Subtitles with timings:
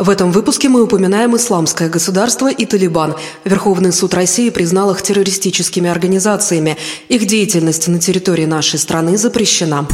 [0.00, 3.16] В этом выпуске мы упоминаем исламское государство и Талибан.
[3.44, 6.78] Верховный суд России признал их террористическими организациями.
[7.10, 9.86] Их деятельность на территории нашей страны запрещена.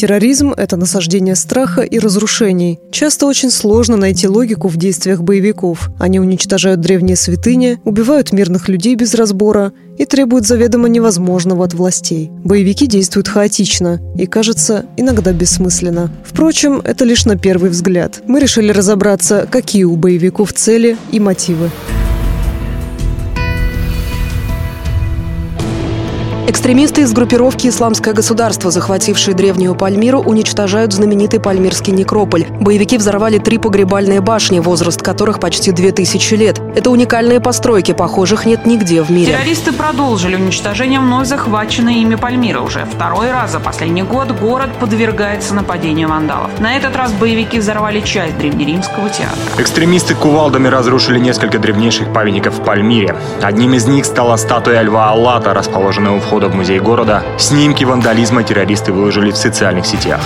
[0.00, 2.80] Терроризм– это насаждение страха и разрушений.
[2.90, 5.90] Часто очень сложно найти логику в действиях боевиков.
[5.98, 12.30] Они уничтожают древние святыни, убивают мирных людей без разбора и требуют заведомо невозможного от властей.
[12.42, 16.10] Боевики действуют хаотично и, кажется, иногда бессмысленно.
[16.24, 18.22] Впрочем, это лишь на первый взгляд.
[18.26, 21.68] Мы решили разобраться, какие у боевиков цели и мотивы.
[26.50, 32.44] Экстремисты из группировки «Исламское государство», захватившие древнюю Пальмиру, уничтожают знаменитый Пальмирский некрополь.
[32.58, 36.60] Боевики взорвали три погребальные башни, возраст которых почти две тысячи лет.
[36.74, 39.32] Это уникальные постройки, похожих нет нигде в мире.
[39.32, 42.58] Террористы продолжили уничтожение вновь захваченной ими Пальмиры.
[42.58, 46.50] Уже второй раз за последний год город подвергается нападению вандалов.
[46.58, 49.38] На этот раз боевики взорвали часть древнеримского театра.
[49.56, 53.14] Экстремисты кувалдами разрушили несколько древнейших памятников в Пальмире.
[53.40, 57.84] Одним из них стала статуя Льва Аллата, расположенная у входа входа в музей города, снимки
[57.84, 60.22] вандализма террористы выложили в социальных сетях.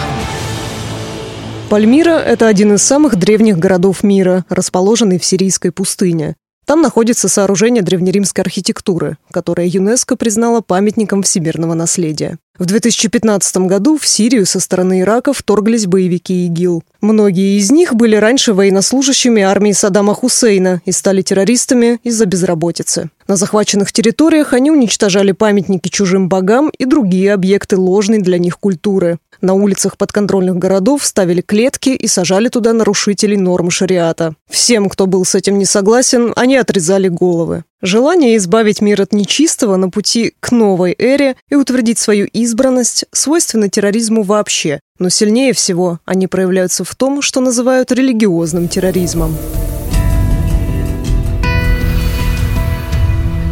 [1.69, 6.37] Пальмира– это один из самых древних городов мира, расположенный в сирийской пустыне.
[6.67, 12.39] Там находится сооружение древнеримской архитектуры, которое ЮНЕСКО признало памятником всемирного наследия.
[12.57, 16.85] В 2015 году в Сирию со стороны Ирака вторглись боевики ИГИЛ.
[17.01, 23.11] Многие из них были раньше военнослужащими армии Саддама Хусейна и стали террористами из-за безработицы.
[23.27, 29.19] На захваченных территориях они уничтожали памятники чужим богам и другие объекты ложной для них культуры.
[29.41, 34.37] На улицах подконтрольных городов ставили клетки и сажали туда нарушителей норм шариата.
[34.49, 37.65] Всем, кто был с этим не согласен, они отрезали головы.
[37.85, 43.69] Желание избавить мир от нечистого на пути к новой эре и утвердить свою избранность свойственно
[43.69, 49.37] терроризму вообще, но сильнее всего они проявляются в том, что называют религиозным терроризмом.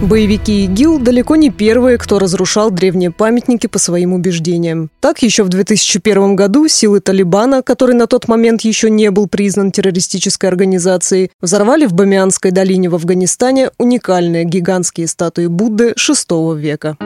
[0.03, 4.91] Боевики ИГИЛ далеко не первые, кто разрушал древние памятники по своим убеждениям.
[4.99, 9.71] Так, еще в 2001 году силы Талибана, который на тот момент еще не был признан
[9.71, 16.97] террористической организацией, взорвали в Бамианской долине в Афганистане уникальные гигантские статуи Будды VI века.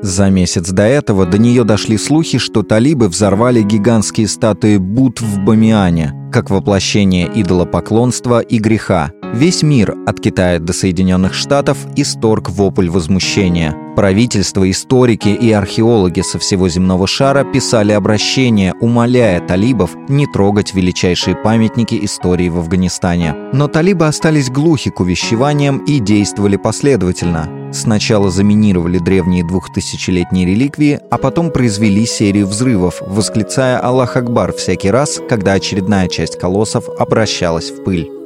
[0.00, 5.40] За месяц до этого до нее дошли слухи, что талибы взорвали гигантские статуи Будд в
[5.40, 9.12] Бамиане, как воплощение идолопоклонства и греха.
[9.34, 13.74] Весь мир, от Китая до Соединенных Штатов, исторг вопль возмущения.
[13.96, 21.34] Правительство, историки и археологи со всего земного шара писали обращения, умоляя талибов не трогать величайшие
[21.34, 23.34] памятники истории в Афганистане.
[23.52, 27.72] Но талибы остались глухи к увещеваниям и действовали последовательно.
[27.72, 35.20] Сначала заминировали древние двухтысячелетние реликвии, а потом произвели серию взрывов, восклицая «Аллах Акбар» всякий раз,
[35.28, 38.23] когда очередная часть колоссов обращалась в пыль.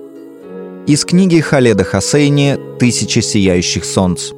[0.88, 4.31] Из книги Халеда Хасейни «Тысяча сияющих солнц».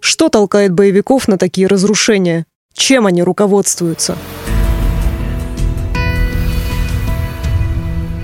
[0.00, 2.46] Что толкает боевиков на такие разрушения?
[2.74, 4.18] Чем они руководствуются?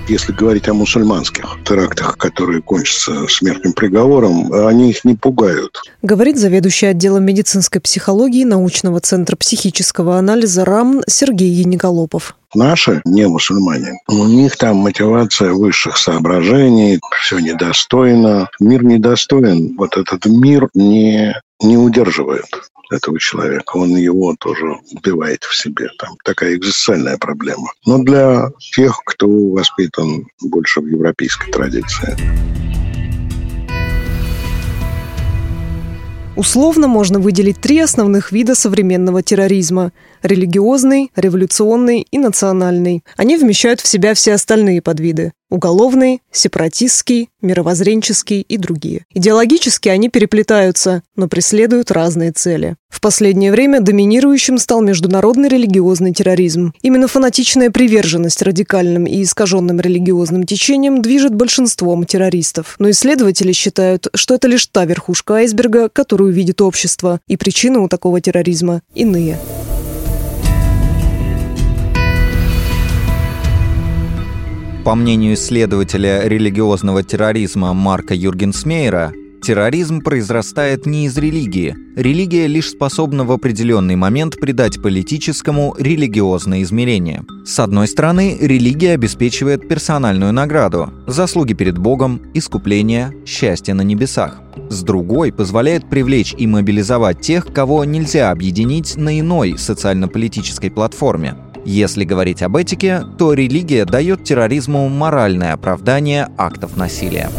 [0.07, 5.81] Если говорить о мусульманских терактах, которые кончатся смертным приговором, они их не пугают.
[6.01, 12.35] Говорит заведующий отделом медицинской психологии научного центра психического анализа РАМН Сергей Янеголопов.
[12.55, 13.99] Наши не мусульмане.
[14.07, 18.49] У них там мотивация высших соображений, все недостойно.
[18.61, 19.75] Мир недостоин.
[19.77, 22.45] Вот этот мир не, не удерживает
[22.91, 23.77] этого человека.
[23.77, 25.89] Он его тоже убивает в себе.
[25.99, 27.71] Там такая экзистенциальная проблема.
[27.85, 32.15] Но для тех, кто воспитан больше в европейской традиции.
[36.37, 43.03] Условно можно выделить три основных вида современного терроризма– религиозный, революционный и национальный.
[43.15, 49.05] Они вмещают в себя все остальные подвиды уголовный, сепаратистский, мировоззренческий и другие.
[49.13, 52.75] Идеологически они переплетаются, но преследуют разные цели.
[52.89, 56.73] В последнее время доминирующим стал международный религиозный терроризм.
[56.81, 62.75] Именно фанатичная приверженность радикальным и искаженным религиозным течениям движет большинством террористов.
[62.79, 67.87] Но исследователи считают, что это лишь та верхушка айсберга, которую видит общество, и причины у
[67.87, 69.37] такого терроризма иные.
[74.87, 79.11] По мнению исследователя религиозного терроризма Марка Юргенсмейера,
[79.41, 81.75] Терроризм произрастает не из религии.
[81.95, 87.23] Религия лишь способна в определенный момент придать политическому религиозное измерение.
[87.45, 94.41] С одной стороны, религия обеспечивает персональную награду– заслуги перед Богом, искупление, счастье на небесах.
[94.69, 101.35] С другой, позволяет привлечь и мобилизовать тех, кого нельзя объединить на иной социально-политической платформе.
[101.65, 107.29] Если говорить об этике, то религия дает терроризму моральное оправдание актов насилия.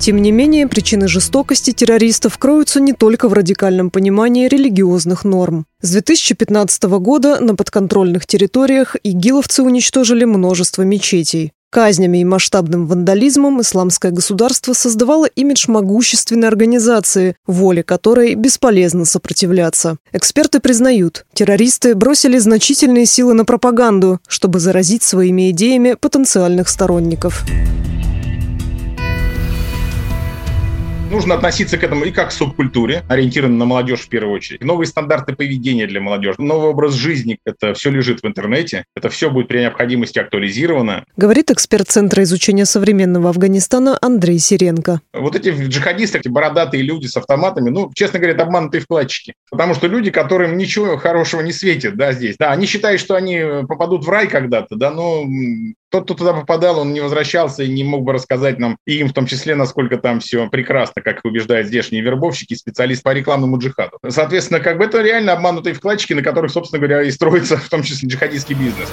[0.00, 5.66] Тем не менее, причины жестокости террористов кроются не только в радикальном понимании религиозных норм.
[5.82, 11.52] С 2015 года на подконтрольных территориях игиловцы уничтожили множество мечетей.
[11.70, 19.96] Казнями и масштабным вандализмом исламское государство создавало имидж могущественной организации, воле которой бесполезно сопротивляться.
[20.12, 27.44] Эксперты признают, террористы бросили значительные силы на пропаганду, чтобы заразить своими идеями потенциальных сторонников.
[31.10, 34.62] Нужно относиться к этому и как к субкультуре, ориентированной на молодежь в первую очередь.
[34.62, 37.40] Новые стандарты поведения для молодежи, новый образ жизни.
[37.44, 38.84] Это все лежит в интернете.
[38.94, 41.04] Это все будет при необходимости актуализировано.
[41.16, 45.00] Говорит эксперт Центра изучения современного Афганистана Андрей Сиренко.
[45.12, 49.34] Вот эти джихадисты, эти бородатые люди с автоматами, ну, честно говоря, обманутые вкладчики.
[49.50, 52.36] Потому что люди, которым ничего хорошего не светит, да, здесь.
[52.38, 55.24] Да, они считают, что они попадут в рай когда-то, да, но
[55.90, 59.08] тот, кто туда попадал, он не возвращался и не мог бы рассказать нам, и им
[59.08, 63.98] в том числе, насколько там все прекрасно, как убеждают здешние вербовщики, специалисты по рекламному джихаду.
[64.08, 67.82] Соответственно, как бы это реально обманутые вкладчики, на которых, собственно говоря, и строится в том
[67.82, 68.88] числе джихадистский бизнес.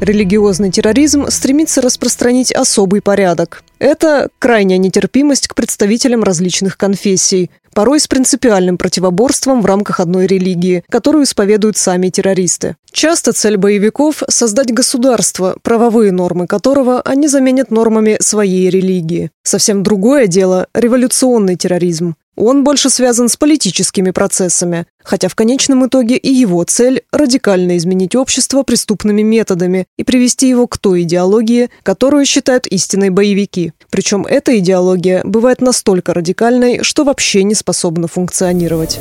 [0.00, 3.62] Религиозный терроризм стремится распространить особый порядок.
[3.78, 10.84] Это крайняя нетерпимость к представителям различных конфессий, порой с принципиальным противоборством в рамках одной религии,
[10.88, 12.76] которую исповедуют сами террористы.
[12.92, 19.30] Часто цель боевиков– создать государство, правовые нормы которого они заменят нормами своей религии.
[19.42, 22.16] Совсем другое дело– революционный терроризм.
[22.36, 28.14] Он больше связан с политическими процессами, хотя в конечном итоге и его цель– радикально изменить
[28.14, 33.72] общество преступными методами и привести его к той идеологии, которую считают истинной боевики.
[33.90, 38.98] Причем эта идеология бывает настолько радикальной, что вообще не способна функционировать.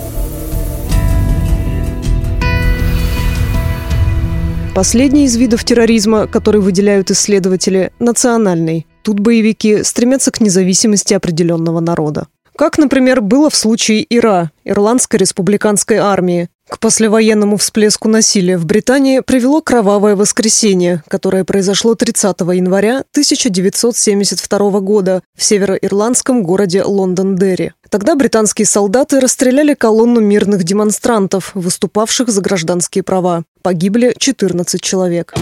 [4.75, 8.87] Последний из видов терроризма, который выделяют исследователи– национальный.
[9.01, 12.27] Тут боевики стремятся к независимости определенного народа.
[12.59, 16.49] Как, например, было в случае ИРА, Ирландской республиканской армии.
[16.67, 25.23] К послевоенному всплеску насилия в Британии привело кровавое воскресенье, которое произошло 30 января 1972 года
[25.37, 27.71] в североирландском городе Лондон-Дерри.
[27.89, 33.43] Тогда британские солдаты расстреляли колонну мирных демонстрантов, выступавших за гражданские права.
[33.61, 35.33] Погибли 14 человек.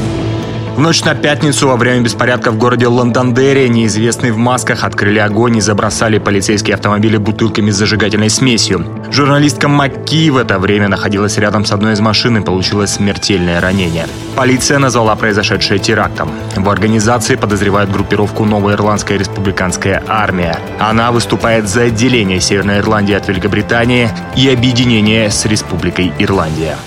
[0.78, 5.58] В ночь на пятницу во время беспорядка в городе Лондондерри неизвестные в масках открыли огонь
[5.58, 8.86] и забросали полицейские автомобили бутылками с зажигательной смесью.
[9.10, 14.06] Журналистка Макки в это время находилась рядом с одной из машин и получила смертельное ранение.
[14.36, 16.30] Полиция назвала произошедшее терактом.
[16.56, 20.60] В организации подозревают группировку Новая Ирландская республиканская армия.
[20.78, 26.78] Она выступает за отделение Северной Ирландии от Великобритании и объединение с Республикой Ирландия.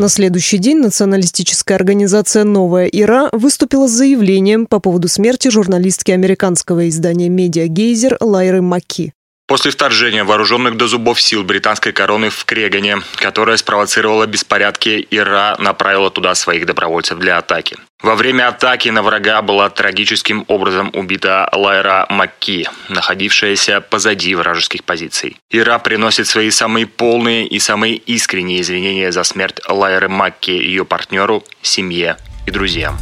[0.00, 6.88] На следующий день националистическая организация «Новая Ира» выступила с заявлением по поводу смерти журналистки американского
[6.88, 9.12] издания «Медиа Гейзер» Лайры Макки.
[9.50, 16.08] После вторжения вооруженных до зубов сил британской короны в Крегане, которая спровоцировала беспорядки, Ира направила
[16.08, 17.76] туда своих добровольцев для атаки.
[18.00, 25.36] Во время атаки на врага была трагическим образом убита Лайра Макки, находившаяся позади вражеских позиций.
[25.50, 31.42] Ира приносит свои самые полные и самые искренние извинения за смерть Лайры Макки, ее партнеру,
[31.60, 32.96] семье и друзьям.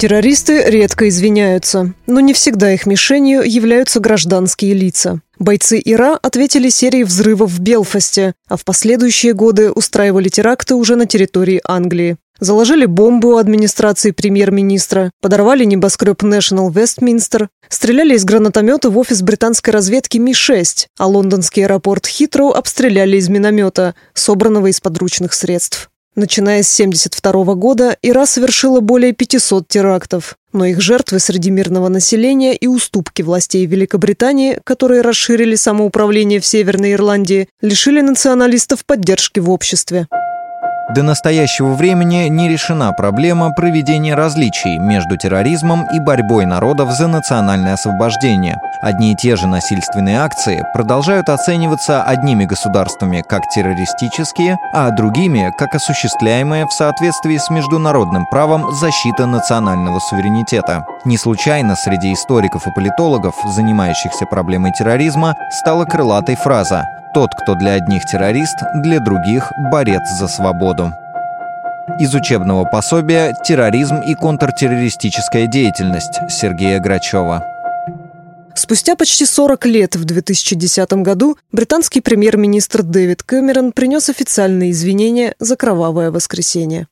[0.00, 5.20] Террористы редко извиняются, но не всегда их мишенью являются гражданские лица.
[5.38, 11.04] Бойцы Ира ответили серией взрывов в Белфасте, а в последующие годы устраивали теракты уже на
[11.04, 12.16] территории Англии.
[12.38, 19.74] Заложили бомбу у администрации премьер-министра, подорвали небоскреб National Westminster, стреляли из гранатомета в офис британской
[19.74, 25.90] разведки Ми-6, а лондонский аэропорт Хитроу обстреляли из миномета, собранного из подручных средств.
[26.20, 32.54] Начиная с 1972 года Ира совершила более 500 терактов, но их жертвы среди мирного населения
[32.54, 40.08] и уступки властей Великобритании, которые расширили самоуправление в Северной Ирландии, лишили националистов поддержки в обществе.
[40.94, 47.74] До настоящего времени не решена проблема проведения различий между терроризмом и борьбой народов за национальное
[47.74, 48.58] освобождение.
[48.82, 55.76] Одни и те же насильственные акции продолжают оцениваться одними государствами как террористические, а другими как
[55.76, 60.84] осуществляемые в соответствии с международным правом защита национального суверенитета.
[61.04, 67.74] Не случайно среди историков и политологов, занимающихся проблемой терроризма, стала крылатой фраза тот, кто для
[67.74, 70.92] одних террорист, для других– борец за свободу.
[71.98, 77.44] Из учебного пособия «Терроризм и контртеррористическая деятельность» Сергея Грачева.
[78.54, 85.56] Спустя почти 40 лет, в 2010 году, британский премьер-министр Дэвид Кэмерон принес официальные извинения за
[85.56, 86.86] кровавое воскресенье.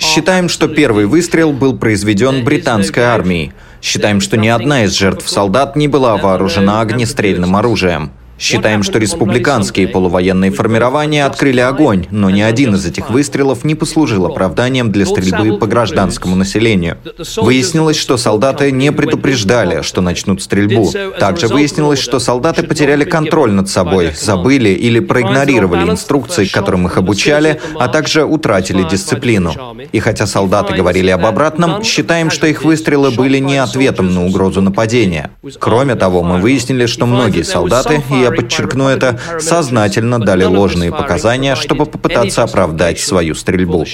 [0.00, 3.52] Считаем, что первый выстрел был произведен британской армией.
[3.82, 8.10] Считаем, что ни одна из жертв солдат не была вооружена огнестрельным оружием.
[8.40, 14.24] Считаем, что республиканские полувоенные формирования открыли огонь, но ни один из этих выстрелов не послужил
[14.24, 16.96] оправданием для стрельбы по гражданскому населению.
[17.36, 20.90] Выяснилось, что солдаты не предупреждали, что начнут стрельбу.
[21.18, 27.60] Также выяснилось, что солдаты потеряли контроль над собой, забыли или проигнорировали инструкции, которым их обучали,
[27.78, 29.76] а также утратили дисциплину.
[29.92, 34.62] И хотя солдаты говорили об обратном, считаем, что их выстрелы были не ответом на угрозу
[34.62, 35.30] нападения.
[35.58, 41.54] Кроме того, мы выяснили, что многие солдаты, и я подчеркну это, сознательно дали ложные показания,
[41.54, 43.84] чтобы попытаться оправдать свою стрельбу.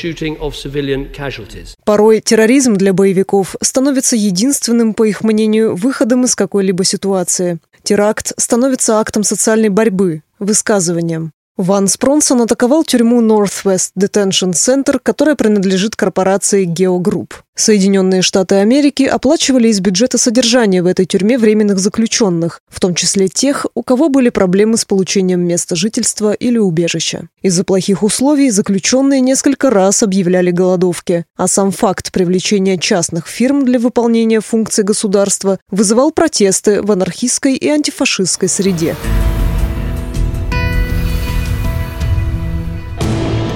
[1.84, 7.58] Порой терроризм для боевиков становится единственным, по их мнению, выходом из какой-либо ситуации.
[7.82, 11.32] Теракт становится актом социальной борьбы, высказыванием.
[11.56, 17.30] Ван Спронсон атаковал тюрьму Northwest Detention Center, которая принадлежит корпорации Geo Group.
[17.54, 23.28] Соединенные Штаты Америки оплачивали из бюджета содержание в этой тюрьме временных заключенных, в том числе
[23.28, 27.28] тех, у кого были проблемы с получением места жительства или убежища.
[27.40, 33.78] Из-за плохих условий заключенные несколько раз объявляли голодовки, а сам факт привлечения частных фирм для
[33.78, 38.94] выполнения функций государства вызывал протесты в анархистской и антифашистской среде.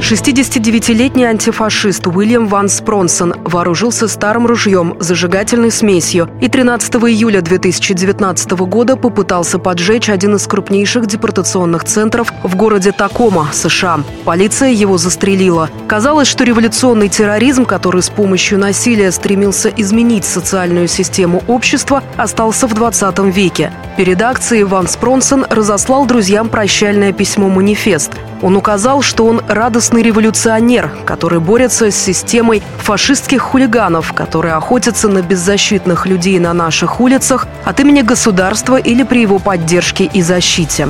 [0.01, 8.97] 69-летний антифашист Уильям Ван Спронсон вооружился старым ружьем, зажигательной смесью и 13 июля 2019 года
[8.97, 14.01] попытался поджечь один из крупнейших депортационных центров в городе Такома, США.
[14.25, 15.69] Полиция его застрелила.
[15.87, 22.75] Казалось, что революционный терроризм, который с помощью насилия стремился изменить социальную систему общества, остался в
[22.75, 23.73] 20 веке.
[23.97, 28.13] Перед акцией Ван Спронсон разослал друзьям прощальное письмо-манифест.
[28.43, 35.23] Он указал, что он радостный революционер, который борется с системой фашистских хулиганов, которые охотятся на
[35.23, 40.89] беззащитных людей на наших улицах от имени государства или при его поддержке и защите.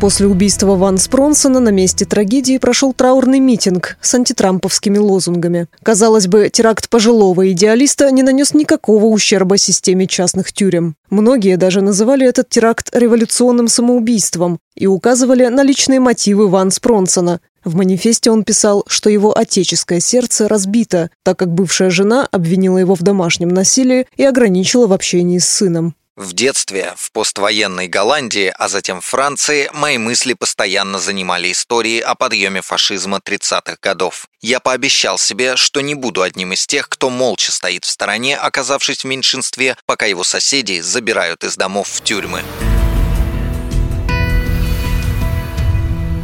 [0.00, 5.66] После убийства Ван Спронсона на месте трагедии прошел траурный митинг с антитрамповскими лозунгами.
[5.82, 10.94] Казалось бы, теракт пожилого идеалиста не нанес никакого ущерба системе частных тюрем.
[11.10, 17.40] Многие даже называли этот теракт революционным самоубийством и указывали на личные мотивы Ван Спронсона.
[17.64, 22.94] В манифесте он писал, что его отеческое сердце разбито, так как бывшая жена обвинила его
[22.94, 25.96] в домашнем насилии и ограничила в общении с сыном.
[26.18, 32.60] В детстве, в поствоенной Голландии, а затем Франции, мои мысли постоянно занимали истории о подъеме
[32.60, 34.26] фашизма 30-х годов.
[34.40, 39.02] Я пообещал себе, что не буду одним из тех, кто молча стоит в стороне, оказавшись
[39.02, 42.42] в меньшинстве, пока его соседи забирают из домов в тюрьмы.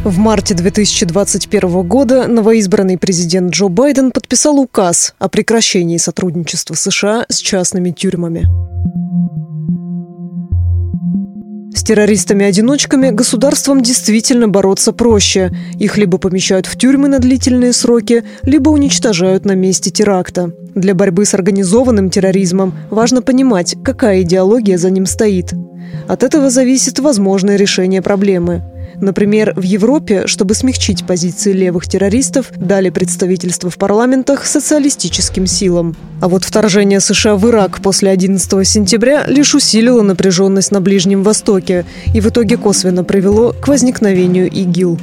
[0.03, 7.39] В марте 2021 года новоизбранный президент Джо Байден подписал указ о прекращении сотрудничества США с
[7.39, 8.45] частными тюрьмами.
[11.75, 15.51] С террористами-одиночками государствам действительно бороться проще.
[15.77, 20.53] Их либо помещают в тюрьмы на длительные сроки, либо уничтожают на месте теракта.
[20.77, 25.53] Для борьбы с организованным терроризмом важно понимать, какая идеология за ним стоит.
[26.07, 28.63] От этого зависит возможное решение проблемы.
[29.01, 35.97] Например, в Европе, чтобы смягчить позиции левых террористов, дали представительство в парламентах социалистическим силам.
[36.21, 41.85] А вот вторжение США в Ирак после 11 сентября лишь усилило напряженность на Ближнем Востоке
[42.15, 44.99] и в итоге косвенно привело к возникновению ИГИЛ.